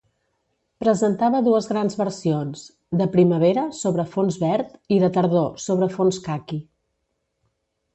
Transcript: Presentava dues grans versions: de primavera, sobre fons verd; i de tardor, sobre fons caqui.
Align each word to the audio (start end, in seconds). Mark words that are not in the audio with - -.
Presentava 0.83 1.41
dues 1.47 1.67
grans 1.73 1.99
versions: 1.99 2.65
de 3.03 3.09
primavera, 3.19 3.69
sobre 3.83 4.09
fons 4.17 4.43
verd; 4.49 4.75
i 4.97 5.01
de 5.07 5.15
tardor, 5.21 5.49
sobre 5.71 5.95
fons 6.01 6.25
caqui. 6.31 6.65